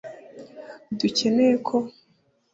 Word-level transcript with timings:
ntidukeneye 0.95 1.45
ko 1.67 1.75